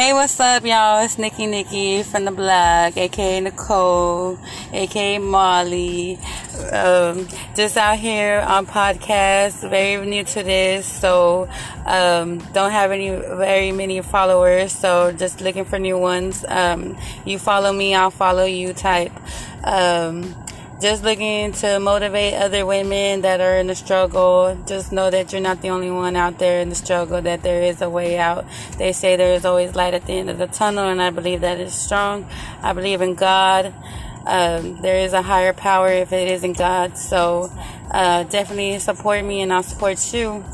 Hey, 0.00 0.14
what's 0.14 0.40
up, 0.40 0.64
y'all? 0.64 1.04
It's 1.04 1.18
Nicki 1.18 1.44
Nicki 1.44 2.02
from 2.04 2.24
the 2.24 2.30
blog, 2.30 2.96
aka 2.96 3.38
Nicole, 3.38 4.38
aka 4.72 5.18
Molly. 5.18 6.18
Um, 6.72 7.28
just 7.54 7.76
out 7.76 7.98
here 7.98 8.40
on 8.40 8.64
podcast, 8.64 9.68
very 9.68 10.02
new 10.06 10.24
to 10.24 10.42
this, 10.42 10.86
so 10.86 11.50
um, 11.84 12.38
don't 12.54 12.70
have 12.70 12.92
any 12.92 13.10
very 13.10 13.72
many 13.72 14.00
followers, 14.00 14.72
so 14.72 15.12
just 15.12 15.42
looking 15.42 15.66
for 15.66 15.78
new 15.78 15.98
ones. 15.98 16.46
Um, 16.48 16.96
you 17.26 17.38
follow 17.38 17.70
me, 17.70 17.94
I'll 17.94 18.10
follow 18.10 18.44
you 18.44 18.72
type. 18.72 19.12
Um, 19.64 20.34
just 20.80 21.04
looking 21.04 21.52
to 21.52 21.78
motivate 21.78 22.34
other 22.34 22.64
women 22.64 23.20
that 23.20 23.40
are 23.40 23.56
in 23.56 23.66
the 23.66 23.74
struggle. 23.74 24.56
Just 24.66 24.92
know 24.92 25.10
that 25.10 25.32
you're 25.32 25.42
not 25.42 25.60
the 25.60 25.68
only 25.68 25.90
one 25.90 26.16
out 26.16 26.38
there 26.38 26.60
in 26.60 26.70
the 26.70 26.74
struggle, 26.74 27.20
that 27.20 27.42
there 27.42 27.62
is 27.62 27.82
a 27.82 27.90
way 27.90 28.18
out. 28.18 28.46
They 28.78 28.92
say 28.92 29.16
there 29.16 29.34
is 29.34 29.44
always 29.44 29.74
light 29.74 29.92
at 29.92 30.06
the 30.06 30.14
end 30.14 30.30
of 30.30 30.38
the 30.38 30.46
tunnel, 30.46 30.88
and 30.88 31.02
I 31.02 31.10
believe 31.10 31.42
that 31.42 31.60
is 31.60 31.74
strong. 31.74 32.26
I 32.62 32.72
believe 32.72 33.02
in 33.02 33.14
God. 33.14 33.74
Um, 34.26 34.80
there 34.80 35.04
is 35.04 35.12
a 35.12 35.22
higher 35.22 35.52
power 35.52 35.88
if 35.88 36.12
it 36.12 36.28
isn't 36.28 36.56
God. 36.56 36.96
So 36.96 37.52
uh, 37.90 38.24
definitely 38.24 38.78
support 38.78 39.22
me, 39.24 39.42
and 39.42 39.52
I'll 39.52 39.62
support 39.62 40.14
you. 40.14 40.44